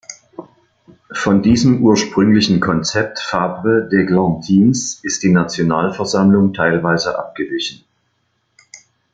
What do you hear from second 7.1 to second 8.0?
abgewichen.